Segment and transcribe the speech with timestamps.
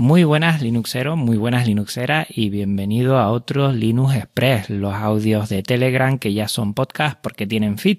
[0.00, 5.62] Muy buenas Linuxeros, muy buenas Linuxeras y bienvenido a otros Linux Express, los audios de
[5.62, 7.98] Telegram que ya son podcast porque tienen feed.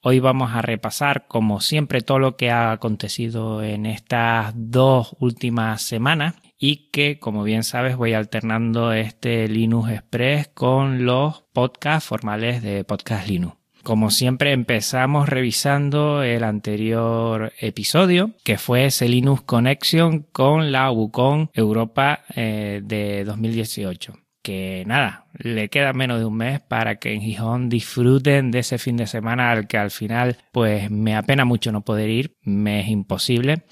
[0.00, 5.82] Hoy vamos a repasar, como siempre, todo lo que ha acontecido en estas dos últimas
[5.82, 12.62] semanas y que, como bien sabes, voy alternando este Linux Express con los podcasts formales
[12.62, 13.59] de Podcast Linux.
[13.82, 21.48] Como siempre empezamos revisando el anterior episodio, que fue ese Linux Connection con la Wukong
[21.54, 24.14] Europa eh, de 2018.
[24.42, 28.78] Que nada, le queda menos de un mes para que en Gijón disfruten de ese
[28.78, 32.80] fin de semana al que al final pues me apena mucho no poder ir, me
[32.80, 33.64] es imposible,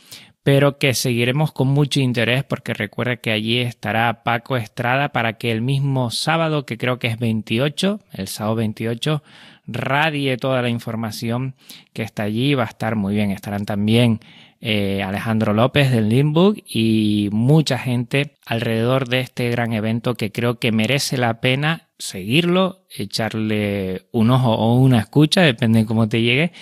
[0.42, 5.52] pero que seguiremos con mucho interés porque recuerda que allí estará Paco Estrada para que
[5.52, 9.22] el mismo sábado, que creo que es 28, el sábado 28,
[9.68, 11.54] radie toda la información
[11.92, 12.54] que está allí.
[12.54, 13.30] Va a estar muy bien.
[13.30, 14.20] Estarán también
[14.60, 20.58] eh, Alejandro López del Limburg y mucha gente alrededor de este gran evento que creo
[20.58, 26.22] que merece la pena seguirlo, echarle un ojo o una escucha, depende de cómo te
[26.22, 26.52] llegue,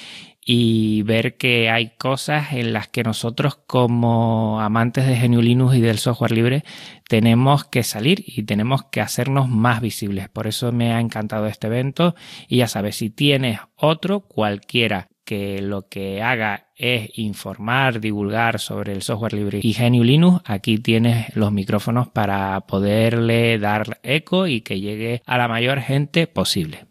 [0.49, 5.81] y ver que hay cosas en las que nosotros como amantes de GNU Linux y
[5.81, 6.65] del software libre
[7.09, 10.29] tenemos que salir y tenemos que hacernos más visibles.
[10.29, 12.15] Por eso me ha encantado este evento
[12.47, 18.93] y ya sabes, si tienes otro, cualquiera que lo que haga es informar, divulgar sobre
[18.93, 24.61] el software libre y GNU Linux, aquí tienes los micrófonos para poderle dar eco y
[24.61, 26.87] que llegue a la mayor gente posible.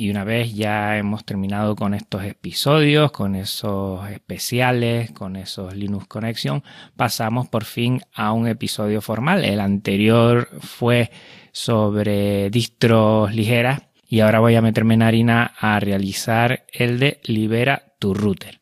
[0.00, 6.06] Y una vez ya hemos terminado con estos episodios, con esos especiales, con esos Linux
[6.06, 6.62] Connection,
[6.94, 9.44] pasamos por fin a un episodio formal.
[9.44, 11.10] El anterior fue
[11.50, 17.96] sobre distros ligeras y ahora voy a meterme en harina a realizar el de Libera
[17.98, 18.60] tu router.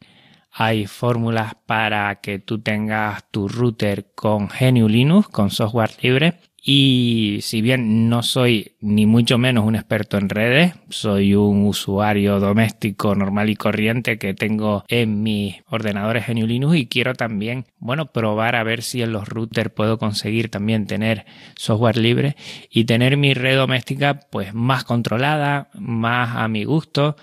[0.51, 7.39] Hay fórmulas para que tú tengas tu router con GNU Linux, con software libre, y
[7.43, 13.15] si bien no soy ni mucho menos un experto en redes, soy un usuario doméstico
[13.15, 18.57] normal y corriente que tengo en mis ordenadores GNU Linux y quiero también, bueno, probar
[18.57, 21.25] a ver si en los routers puedo conseguir también tener
[21.55, 22.35] software libre
[22.69, 27.15] y tener mi red doméstica pues más controlada, más a mi gusto,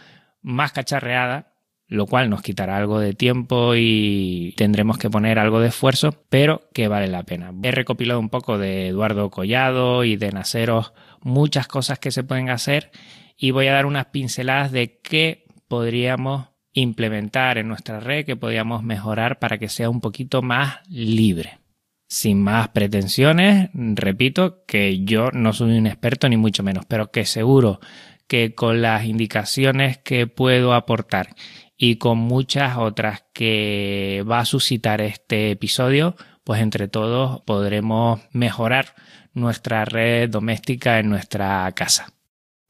[0.41, 1.52] más cacharreada
[1.87, 6.61] lo cual nos quitará algo de tiempo y tendremos que poner algo de esfuerzo, pero
[6.73, 7.53] que vale la pena.
[7.61, 12.49] He recopilado un poco de Eduardo Collado y de Naceros muchas cosas que se pueden
[12.49, 12.91] hacer
[13.37, 18.83] y voy a dar unas pinceladas de qué podríamos implementar en nuestra red, que podríamos
[18.83, 21.59] mejorar para que sea un poquito más libre.
[22.07, 27.25] Sin más pretensiones, repito que yo no soy un experto ni mucho menos, pero que
[27.25, 27.79] seguro
[28.27, 31.35] que con las indicaciones que puedo aportar
[31.77, 38.95] y con muchas otras que va a suscitar este episodio, pues entre todos podremos mejorar
[39.33, 42.13] nuestra red doméstica en nuestra casa.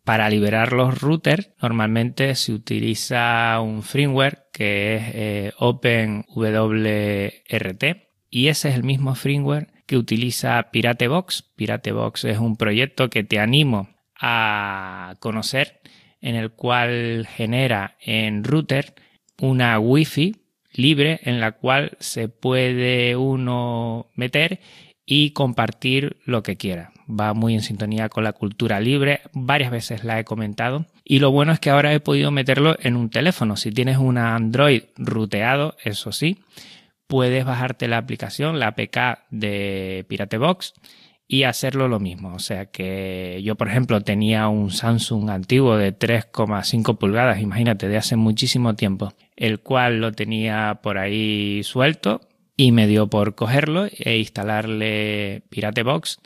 [0.03, 6.23] Para liberar los routers normalmente se utiliza un firmware que es eh, OpenWRT
[8.29, 11.43] y ese es el mismo firmware que utiliza Piratebox.
[11.55, 15.79] Piratebox es un proyecto que te animo a conocer
[16.23, 18.95] en el cual genera en router
[19.39, 20.37] una wifi
[20.71, 24.61] libre en la cual se puede uno meter
[25.05, 26.93] y compartir lo que quiera.
[27.09, 30.85] Va muy en sintonía con la cultura libre, varias veces la he comentado.
[31.03, 33.57] Y lo bueno es que ahora he podido meterlo en un teléfono.
[33.57, 36.39] Si tienes un Android ruteado, eso sí,
[37.05, 40.73] puedes bajarte la aplicación, la APK de Piratebox
[41.33, 42.35] y hacerlo lo mismo.
[42.35, 47.97] O sea que yo, por ejemplo, tenía un Samsung antiguo de 3,5 pulgadas, imagínate, de
[47.97, 52.21] hace muchísimo tiempo, el cual lo tenía por ahí suelto
[52.55, 56.19] y me dio por cogerlo e instalarle Piratebox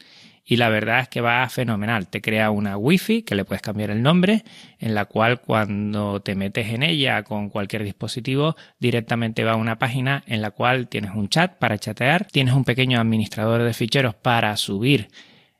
[0.50, 2.08] y la verdad es que va fenomenal.
[2.08, 4.46] Te crea una wifi que le puedes cambiar el nombre,
[4.80, 9.78] en la cual cuando te metes en ella con cualquier dispositivo, directamente va a una
[9.78, 14.16] página en la cual tienes un chat para chatear, tienes un pequeño administrador de ficheros
[14.16, 15.10] para subir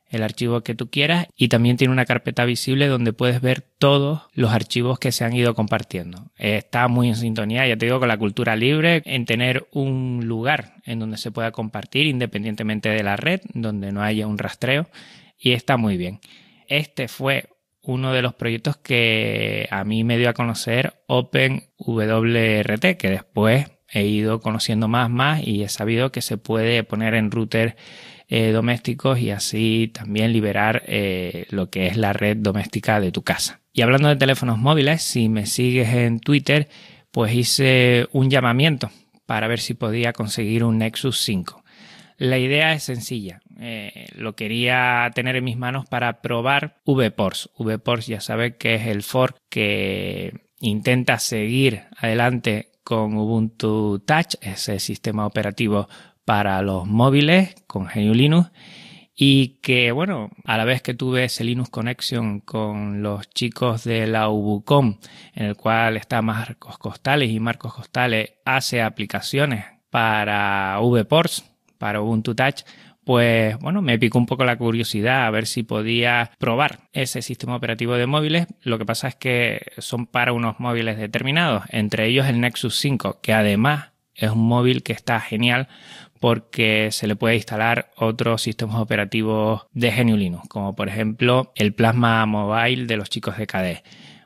[0.10, 4.22] el archivo que tú quieras y también tiene una carpeta visible donde puedes ver todos
[4.34, 6.32] los archivos que se han ido compartiendo.
[6.38, 10.76] Está muy en sintonía, ya te digo, con la cultura libre, en tener un lugar
[10.86, 14.88] en donde se pueda compartir independientemente de la red, donde no haya un rastreo
[15.38, 16.20] y está muy bien.
[16.68, 17.50] Este fue
[17.82, 24.06] uno de los proyectos que a mí me dio a conocer OpenWRT, que después he
[24.06, 27.76] ido conociendo más, más y he sabido que se puede poner en router
[28.30, 33.24] eh, domésticos y así también liberar eh, lo que es la red doméstica de tu
[33.24, 33.62] casa.
[33.72, 36.68] Y hablando de teléfonos móviles, si me sigues en Twitter,
[37.12, 38.92] pues hice un llamamiento
[39.26, 41.64] para ver si podía conseguir un Nexus 5.
[42.18, 43.42] La idea es sencilla.
[43.60, 47.52] Eh, lo quería tener en mis manos para probar VPORS.
[47.58, 54.80] VPORS ya sabe que es el fork que intenta seguir adelante con Ubuntu Touch, ese
[54.80, 55.90] sistema operativo
[56.24, 58.50] para los móviles con GNU Linux
[59.14, 64.08] y que bueno, a la vez que tuve ese Linux Connection con los chicos de
[64.08, 65.00] la Ubucom,
[65.34, 71.44] en el cual está Marcos Costales y Marcos Costales hace aplicaciones para VPorts,
[71.78, 72.62] para Ubuntu Touch,
[73.08, 77.56] pues bueno, me picó un poco la curiosidad a ver si podía probar ese sistema
[77.56, 78.48] operativo de móviles.
[78.64, 83.22] Lo que pasa es que son para unos móviles determinados, entre ellos el Nexus 5,
[83.22, 85.70] que además es un móvil que está genial
[86.20, 91.74] porque se le puede instalar otros sistemas operativos de GNU Linux, como por ejemplo el
[91.74, 93.84] Plasma Mobile de los chicos de KDE.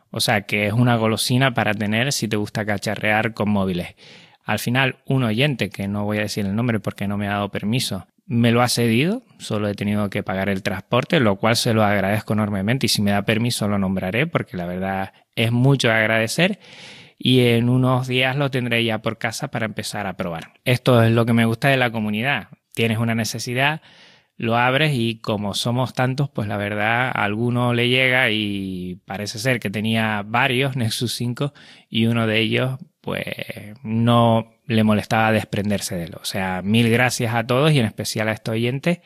[0.09, 3.95] O sea que es una golosina para tener si te gusta cacharrear con móviles.
[4.43, 7.33] Al final, un oyente, que no voy a decir el nombre porque no me ha
[7.33, 11.55] dado permiso, me lo ha cedido, solo he tenido que pagar el transporte, lo cual
[11.55, 15.51] se lo agradezco enormemente y si me da permiso lo nombraré porque la verdad es
[15.51, 16.59] mucho agradecer
[17.17, 20.53] y en unos días lo tendré ya por casa para empezar a probar.
[20.65, 22.47] Esto es lo que me gusta de la comunidad.
[22.73, 23.81] Tienes una necesidad,
[24.37, 29.37] lo abres y como somos tantos, pues la verdad a alguno le llega y parece
[29.37, 31.53] ser que tenía varios Nexus 5
[31.89, 33.25] y uno de ellos pues
[33.83, 36.15] no le molestaba desprenderse de él.
[36.21, 38.99] O sea, mil gracias a todos y en especial a estos oyentes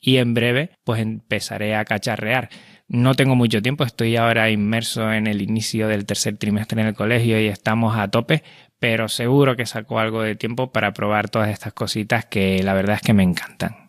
[0.00, 2.50] y en breve pues empezaré a cacharrear.
[2.88, 6.94] No tengo mucho tiempo, estoy ahora inmerso en el inicio del tercer trimestre en el
[6.94, 8.44] colegio y estamos a tope,
[8.78, 12.96] pero seguro que saco algo de tiempo para probar todas estas cositas que la verdad
[12.96, 13.85] es que me encantan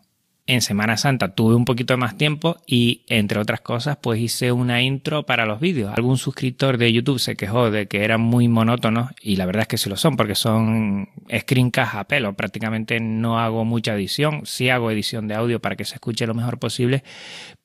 [0.48, 4.80] en Semana Santa tuve un poquito más tiempo y entre otras cosas pues hice una
[4.80, 5.92] intro para los vídeos.
[5.94, 9.68] Algún suscriptor de YouTube se quejó de que eran muy monótonos y la verdad es
[9.68, 12.32] que sí lo son porque son screencasts a pelo.
[12.32, 14.40] Prácticamente no hago mucha edición.
[14.46, 17.04] Sí hago edición de audio para que se escuche lo mejor posible,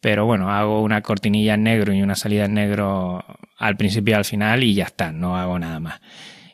[0.01, 3.23] pero bueno, hago una cortinilla en negro y una salida en negro
[3.57, 6.01] al principio y al final y ya está, no hago nada más.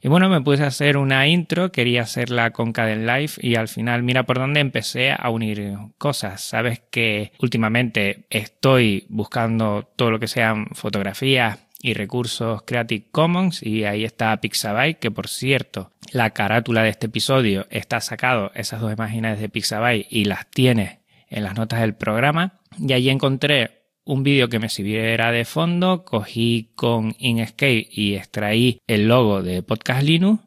[0.01, 3.67] Y bueno, me puse a hacer una intro, quería hacerla con Caden Live y al
[3.67, 6.41] final mira por dónde empecé a unir cosas.
[6.41, 13.85] Sabes que últimamente estoy buscando todo lo que sean fotografías y recursos Creative Commons y
[13.85, 18.93] ahí está Pixabay, que por cierto, la carátula de este episodio está sacado esas dos
[18.93, 20.99] imágenes de Pixabay y las tienes
[21.29, 22.53] en las notas del programa.
[22.77, 23.78] Y ahí encontré
[24.09, 29.61] un vídeo que me sirviera de fondo, cogí con Inkscape y extraí el logo de
[29.61, 30.43] Podcast Linux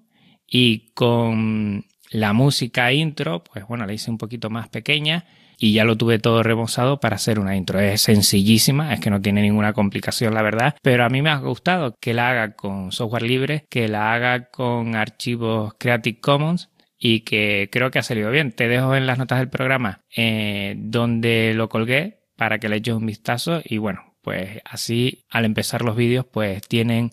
[0.48, 5.26] y con la música intro, pues bueno, la hice un poquito más pequeña
[5.58, 7.78] y ya lo tuve todo rebozado para hacer una intro.
[7.78, 11.36] Es sencillísima, es que no tiene ninguna complicación, la verdad, pero a mí me ha
[11.36, 16.68] gustado que la haga con software libre, que la haga con archivos Creative Commons
[16.98, 18.50] y que creo que ha salido bien.
[18.50, 22.96] Te dejo en las notas del programa eh, donde lo colgué para que le eches
[22.96, 27.12] un vistazo y bueno, pues así al empezar los vídeos pues tienen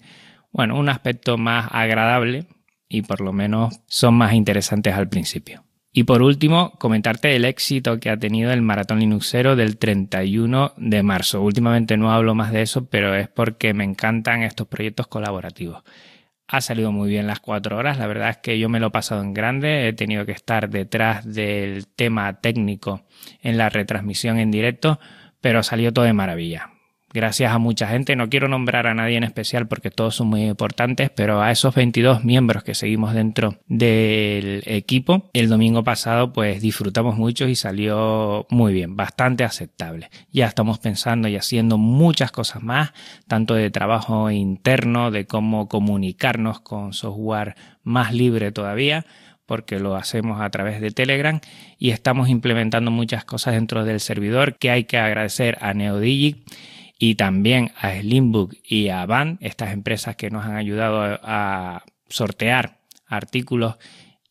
[0.52, 2.48] bueno, un aspecto más agradable
[2.88, 5.64] y por lo menos son más interesantes al principio.
[5.94, 11.04] Y por último, comentarte el éxito que ha tenido el Maratón Linuxero del 31 de
[11.04, 11.44] marzo.
[11.44, 15.84] Últimamente no hablo más de eso, pero es porque me encantan estos proyectos colaborativos.
[16.48, 18.92] Ha salido muy bien las cuatro horas, la verdad es que yo me lo he
[18.92, 23.04] pasado en grande, he tenido que estar detrás del tema técnico
[23.44, 25.00] en la retransmisión en directo,
[25.42, 26.72] pero salió todo de maravilla.
[27.12, 30.44] Gracias a mucha gente, no quiero nombrar a nadie en especial porque todos son muy
[30.44, 36.62] importantes, pero a esos 22 miembros que seguimos dentro del equipo, el domingo pasado pues
[36.62, 40.12] disfrutamos mucho y salió muy bien, bastante aceptable.
[40.31, 42.94] Ya estamos pensando y haciendo muchas cosas más,
[43.28, 49.08] tanto de trabajo interno, de cómo comunicarnos con software más libre todavía,
[49.50, 51.42] porque lo hacemos a través de Telegram
[51.80, 56.44] y estamos implementando muchas cosas dentro del servidor que hay que agradecer a NeoDigi
[57.00, 62.78] y también a Slimbook y a Van, estas empresas que nos han ayudado a sortear
[63.08, 63.78] artículos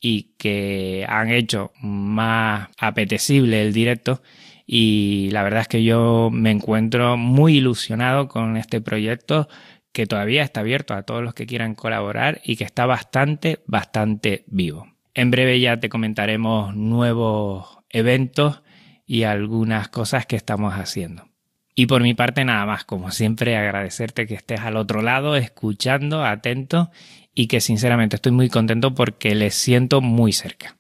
[0.00, 4.22] y que han hecho más apetecible el directo
[4.68, 9.48] y la verdad es que yo me encuentro muy ilusionado con este proyecto
[9.92, 14.44] que todavía está abierto a todos los que quieran colaborar y que está bastante, bastante
[14.46, 14.86] vivo.
[15.14, 18.62] En breve ya te comentaremos nuevos eventos
[19.06, 21.28] y algunas cosas que estamos haciendo.
[21.74, 26.24] Y por mi parte nada más, como siempre, agradecerte que estés al otro lado, escuchando,
[26.24, 26.90] atento
[27.34, 30.76] y que sinceramente estoy muy contento porque les siento muy cerca.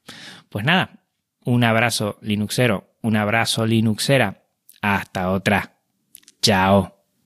[0.48, 1.04] Pues nada,
[1.44, 4.42] un abrazo Linuxero, un abrazo Linuxera,
[4.82, 5.78] hasta otra.
[6.42, 6.97] Chao.